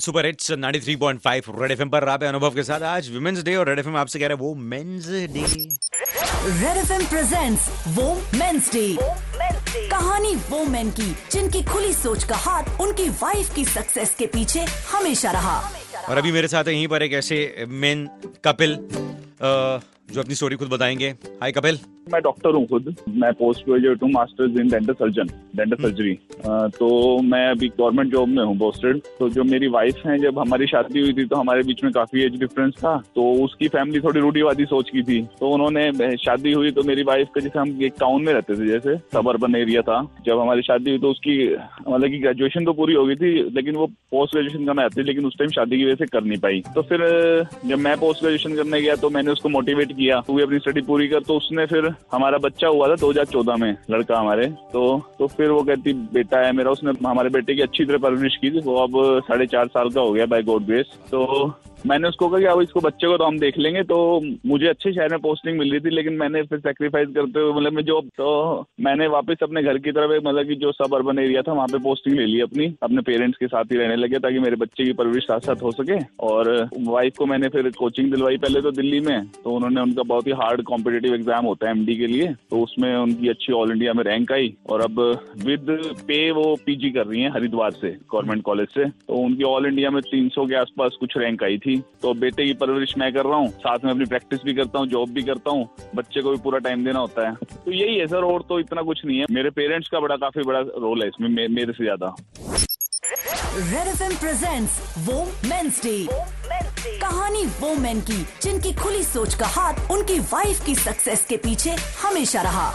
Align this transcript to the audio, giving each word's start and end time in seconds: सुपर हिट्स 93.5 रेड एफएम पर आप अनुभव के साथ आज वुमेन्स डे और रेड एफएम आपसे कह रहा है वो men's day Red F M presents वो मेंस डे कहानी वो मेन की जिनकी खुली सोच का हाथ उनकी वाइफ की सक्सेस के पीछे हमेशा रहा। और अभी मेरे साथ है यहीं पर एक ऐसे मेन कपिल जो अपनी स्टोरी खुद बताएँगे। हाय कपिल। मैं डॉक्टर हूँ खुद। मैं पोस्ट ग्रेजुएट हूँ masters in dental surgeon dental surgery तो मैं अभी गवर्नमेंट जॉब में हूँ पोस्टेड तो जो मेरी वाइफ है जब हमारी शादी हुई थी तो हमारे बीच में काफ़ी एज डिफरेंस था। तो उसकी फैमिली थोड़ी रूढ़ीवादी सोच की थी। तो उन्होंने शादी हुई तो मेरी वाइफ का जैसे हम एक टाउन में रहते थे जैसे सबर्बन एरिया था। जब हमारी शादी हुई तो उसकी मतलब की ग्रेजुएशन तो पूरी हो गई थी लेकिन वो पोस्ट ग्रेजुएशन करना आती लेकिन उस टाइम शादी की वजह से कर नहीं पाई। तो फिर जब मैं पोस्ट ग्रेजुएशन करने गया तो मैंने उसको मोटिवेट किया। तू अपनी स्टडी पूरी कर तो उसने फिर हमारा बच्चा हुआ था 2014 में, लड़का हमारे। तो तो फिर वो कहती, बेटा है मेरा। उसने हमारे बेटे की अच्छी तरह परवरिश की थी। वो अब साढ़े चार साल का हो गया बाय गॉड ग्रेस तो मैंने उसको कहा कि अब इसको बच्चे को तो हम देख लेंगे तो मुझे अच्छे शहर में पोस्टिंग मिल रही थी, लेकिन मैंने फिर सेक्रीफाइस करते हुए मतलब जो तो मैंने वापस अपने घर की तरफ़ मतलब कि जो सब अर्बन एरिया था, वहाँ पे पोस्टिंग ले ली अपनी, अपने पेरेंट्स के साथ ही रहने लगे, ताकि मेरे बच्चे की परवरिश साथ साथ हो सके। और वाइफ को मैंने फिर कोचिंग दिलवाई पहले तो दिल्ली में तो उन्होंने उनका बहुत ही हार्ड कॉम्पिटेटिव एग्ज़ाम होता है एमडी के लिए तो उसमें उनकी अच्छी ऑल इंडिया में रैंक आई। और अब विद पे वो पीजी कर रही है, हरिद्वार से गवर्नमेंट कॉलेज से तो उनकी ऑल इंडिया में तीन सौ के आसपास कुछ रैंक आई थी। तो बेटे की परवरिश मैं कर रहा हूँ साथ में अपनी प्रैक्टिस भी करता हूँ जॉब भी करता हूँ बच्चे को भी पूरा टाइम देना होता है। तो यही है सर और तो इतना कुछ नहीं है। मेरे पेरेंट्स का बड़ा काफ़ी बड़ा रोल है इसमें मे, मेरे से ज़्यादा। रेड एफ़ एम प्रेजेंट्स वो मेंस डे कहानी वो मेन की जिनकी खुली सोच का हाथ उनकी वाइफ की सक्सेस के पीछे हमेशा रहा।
सुपर 0.00 0.26
हिट्स 0.26 0.50
93.5 0.52 1.60
रेड 1.60 1.70
एफएम 1.70 1.88
पर 1.88 2.08
आप 2.08 2.22
अनुभव 2.22 2.50
के 2.50 2.62
साथ 2.62 2.80
आज 2.80 3.08
वुमेन्स 3.14 3.42
डे 3.42 3.54
और 3.56 3.68
रेड 3.68 3.78
एफएम 3.78 3.96
आपसे 3.96 4.18
कह 4.18 4.26
रहा 4.26 4.34
है 4.34 4.40
वो 4.40 4.54
men's 4.54 5.06
day 5.08 5.26
Red 6.46 6.76
F 6.78 6.92
M 6.92 7.06
presents 7.06 7.68
वो 7.88 8.22
मेंस 8.34 8.72
डे 8.72 8.96
कहानी 9.90 10.34
वो 10.34 10.64
मेन 10.64 10.90
की 10.90 11.16
जिनकी 11.32 11.62
खुली 11.62 11.92
सोच 11.94 12.24
का 12.24 12.36
हाथ 12.36 12.80
उनकी 12.80 13.08
वाइफ 13.08 13.54
की 13.54 13.64
सक्सेस 13.64 14.14
के 14.14 14.26
पीछे 14.26 14.60
हमेशा 14.92 15.30
रहा। 15.30 15.58
और 16.08 16.18
अभी 16.18 16.32
मेरे 16.32 16.48
साथ 16.48 16.64
है 16.64 16.74
यहीं 16.74 16.88
पर 16.88 17.02
एक 17.02 17.12
ऐसे 17.12 17.64
मेन 17.68 18.08
कपिल 18.44 18.76
जो 20.12 20.20
अपनी 20.20 20.34
स्टोरी 20.34 20.56
खुद 20.56 20.68
बताएँगे। 20.68 21.08
हाय 21.42 21.52
कपिल। 21.52 21.80
मैं 22.06 22.20
डॉक्टर 22.22 22.54
हूँ 22.54 22.66
खुद। 22.66 22.94
मैं 23.10 23.32
पोस्ट 23.34 23.64
ग्रेजुएट 23.66 24.02
हूँ 24.02 24.10
masters 24.10 24.58
in 24.60 24.68
dental 24.68 24.92
surgeon 24.94 25.28
dental 25.56 25.76
surgery 25.76 26.12
तो 26.78 26.88
मैं 27.22 27.46
अभी 27.48 27.68
गवर्नमेंट 27.68 28.12
जॉब 28.12 28.28
में 28.28 28.42
हूँ 28.44 28.56
पोस्टेड 28.58 29.00
तो 29.18 29.28
जो 29.28 29.44
मेरी 29.44 29.68
वाइफ 29.68 30.02
है 30.06 30.18
जब 30.18 30.38
हमारी 30.38 30.66
शादी 30.66 31.00
हुई 31.00 31.12
थी 31.12 31.24
तो 31.26 31.36
हमारे 31.36 31.62
बीच 31.62 31.82
में 31.84 31.92
काफ़ी 31.92 32.24
एज 32.24 32.38
डिफरेंस 32.40 32.74
था। 32.76 32.96
तो 33.14 33.24
उसकी 33.44 33.68
फैमिली 33.68 34.00
थोड़ी 34.00 34.20
रूढ़ीवादी 34.20 34.64
सोच 34.64 34.90
की 34.90 35.02
थी। 35.02 35.20
तो 35.40 35.50
उन्होंने 35.50 36.16
शादी 36.18 36.52
हुई 36.52 36.70
तो 36.70 36.82
मेरी 36.82 37.02
वाइफ 37.02 37.28
का 37.34 37.40
जैसे 37.40 37.58
हम 37.58 37.82
एक 37.82 37.94
टाउन 38.00 38.24
में 38.24 38.32
रहते 38.32 38.54
थे 38.54 38.66
जैसे 38.68 38.96
सबर्बन 39.12 39.56
एरिया 39.56 39.82
था। 39.82 40.00
जब 40.26 40.40
हमारी 40.40 40.62
शादी 40.62 40.90
हुई 40.90 40.98
तो 40.98 41.10
उसकी 41.10 41.36
मतलब 41.88 42.08
की 42.08 42.18
ग्रेजुएशन 42.18 42.64
तो 42.64 42.72
पूरी 42.72 42.94
हो 42.94 43.04
गई 43.06 43.16
थी 43.16 43.32
लेकिन 43.50 43.76
वो 43.76 43.86
पोस्ट 43.86 44.34
ग्रेजुएशन 44.34 44.66
करना 44.66 44.84
आती 44.84 45.02
लेकिन 45.02 45.26
उस 45.26 45.38
टाइम 45.38 45.50
शादी 45.50 45.78
की 45.78 45.84
वजह 45.84 45.94
से 45.94 46.06
कर 46.08 46.24
नहीं 46.24 46.38
पाई। 46.38 46.62
तो 46.74 46.82
फिर 46.84 47.06
जब 47.66 47.78
मैं 47.78 47.96
पोस्ट 47.98 48.22
ग्रेजुएशन 48.22 48.56
करने 48.56 48.82
गया 48.82 48.96
तो 48.96 49.10
मैंने 49.10 49.30
उसको 49.32 49.48
मोटिवेट 49.48 49.92
किया। 49.92 50.20
तू 50.26 50.38
अपनी 50.40 50.58
स्टडी 50.58 50.80
पूरी 50.86 51.08
कर 51.08 51.22
तो 51.22 51.36
उसने 51.36 51.66
फिर 51.66 51.94
हमारा 52.12 52.38
बच्चा 52.38 52.68
हुआ 52.68 52.88
था 52.88 52.94
2014 52.94 53.56
में, 53.56 53.76
लड़का 53.90 54.18
हमारे। 54.18 54.46
तो 54.72 55.00
तो 55.18 55.26
फिर 55.26 55.50
वो 55.50 55.62
कहती, 55.62 55.92
बेटा 55.92 56.38
है 56.38 56.52
मेरा। 56.52 56.70
उसने 56.70 57.08
हमारे 57.08 57.30
बेटे 57.30 57.54
की 57.54 57.60
अच्छी 57.60 57.84
तरह 57.84 57.98
परवरिश 57.98 58.36
की 58.36 58.50
थी। 58.50 58.60
वो 58.60 58.76
अब 58.76 59.20
साढ़े 59.20 59.46
चार 59.46 59.66
साल 59.66 59.90
का 59.90 60.00
हो 60.00 60.12
गया 60.12 60.26
बाय 60.26 60.42
गॉड 60.42 60.62
ग्रेस 60.62 60.86
तो 61.10 61.54
मैंने 61.86 62.08
उसको 62.08 62.28
कहा 62.28 62.38
कि 62.40 62.46
अब 62.46 62.60
इसको 62.62 62.80
बच्चे 62.80 63.06
को 63.06 63.16
तो 63.16 63.24
हम 63.24 63.38
देख 63.38 63.58
लेंगे 63.58 63.82
तो 63.84 63.96
मुझे 64.46 64.66
अच्छे 64.68 64.92
शहर 64.92 65.10
में 65.10 65.20
पोस्टिंग 65.20 65.58
मिल 65.58 65.70
रही 65.70 65.80
थी, 65.80 65.90
लेकिन 65.90 66.12
मैंने 66.14 66.42
फिर 66.44 66.58
सेक्रीफाइस 66.60 67.08
करते 67.16 67.40
हुए 67.40 67.52
मतलब 67.54 67.80
जो 67.82 68.00
तो 68.16 68.66
मैंने 68.80 69.06
वापस 69.08 69.42
अपने 69.42 69.62
घर 69.62 69.78
की 69.78 69.92
तरफ़ 69.92 70.12
मतलब 70.18 70.46
कि 70.46 70.54
जो 70.56 70.72
सब 70.74 70.94
अर्बन 70.94 71.18
एरिया 71.18 71.42
था, 71.42 71.52
वहाँ 71.52 71.66
पे 71.68 71.78
पोस्टिंग 71.80 72.16
ले 72.16 72.26
ली 72.26 72.40
अपनी, 72.40 72.66
अपने 72.82 73.02
पेरेंट्स 73.02 73.38
के 73.38 73.46
साथ 73.46 73.72
ही 73.72 73.76
रहने 73.76 73.96
लगे, 73.96 74.18
ताकि 74.18 74.38
मेरे 74.38 74.56
बच्चे 74.56 74.84
की 74.84 74.92
परवरिश 74.94 75.24
साथ 75.24 75.40
साथ 75.42 75.62
हो 75.62 75.72
सके। 75.72 75.98
और 76.22 76.50
वाइफ 76.86 77.16
को 77.18 77.26
मैंने 77.26 77.48
फिर 77.48 77.70
कोचिंग 77.78 78.10
दिलवाई 78.10 78.36
पहले 78.38 78.62
तो 78.62 78.70
दिल्ली 78.72 79.00
में 79.00 79.26
तो 79.44 79.50
उन्होंने 79.52 79.80
उनका 79.80 80.02
बहुत 80.04 80.26
ही 80.26 80.32
हार्ड 80.34 80.62
कॉम्पिटेटिव 80.64 81.14
एग्ज़ाम 81.14 81.46
होता 81.46 81.68
है 81.68 81.76
एमडी 81.76 81.96
के 81.96 82.06
लिए 82.06 82.32
तो 82.50 82.62
उसमें 82.62 82.94
उनकी 82.96 83.28
अच्छी 83.28 83.52
ऑल 83.52 83.72
इंडिया 83.72 83.92
में 83.92 84.02
रैंक 84.04 84.32
आई। 84.32 84.54
और 84.70 84.80
अब 84.80 85.00
विद 85.44 85.66
पे 86.08 86.30
वो 86.32 86.44
पीजी 86.66 86.90
कर 86.90 87.06
रही 87.06 87.22
है, 87.22 87.30
हरिद्वार 87.32 87.70
से 87.72 87.90
गवर्नमेंट 88.12 88.42
कॉलेज 88.42 88.68
से 88.70 88.84
तो 88.84 89.22
उनकी 89.24 89.42
ऑल 89.44 89.66
इंडिया 89.66 89.90
में 89.90 90.02
तीन 90.04 90.28
सौ 90.30 90.46
के 90.46 90.54
आसपास 90.56 90.96
कुछ 91.00 91.16
रैंक 91.18 91.42
आई 91.44 91.58
थी। 91.58 91.75
तो 92.02 92.12
बेटे 92.16 92.44
की 92.46 92.52
परवरिश 92.54 92.94
मैं 92.98 93.12
कर 93.12 93.24
रहा 93.24 93.38
हूँ 93.38 93.48
साथ 93.58 93.84
में 93.84 93.90
अपनी 93.90 94.04
प्रैक्टिस 94.06 94.40
भी 94.44 94.54
करता 94.54 94.78
हूँ 94.78 94.86
जॉब 94.88 95.10
भी 95.10 95.22
करता 95.22 95.50
हूँ 95.50 95.68
बच्चे 95.94 96.22
को 96.22 96.30
भी 96.30 96.38
पूरा 96.38 96.58
टाइम 96.60 96.84
देना 96.84 96.98
होता 96.98 97.28
है। 97.28 97.34
तो 97.56 97.72
यही 97.72 97.96
है 97.96 98.06
सर 98.06 98.24
और 98.24 98.42
तो 98.48 98.58
इतना 98.60 98.82
कुछ 98.82 99.04
नहीं 99.04 99.18
है। 99.18 99.26
मेरे 99.30 99.50
पेरेंट्स 99.52 99.88
का 99.88 100.00
बड़ा 100.00 100.16
काफ़ी 100.16 100.42
बड़ा 100.42 100.60
रोल 100.60 101.02
है 101.02 101.08
इसमें 101.08 101.28
मे, 101.28 101.48
मेरे 101.50 101.72
से 101.72 101.84
ज़्यादा। 101.84 102.14
रेड 103.56 103.88
एफ़ 103.88 104.02
एम 104.02 104.16
प्रेजेंट्स 104.16 104.80
वो 105.08 105.24
मेंस 105.48 105.82
डे 105.82 106.06
कहानी 107.00 107.44
वो 107.60 107.74
मेन 107.74 108.00
की 108.00 108.22
जिनकी 108.42 108.72
खुली 108.74 109.02
सोच 109.04 109.34
का 109.34 109.46
हाथ 109.48 109.90
उनकी 109.92 110.18
वाइफ 110.32 110.64
की 110.66 110.74
सक्सेस 110.74 111.24
के 111.24 111.36
पीछे 111.38 111.70
हमेशा 112.02 112.42
रहा। 112.42 112.70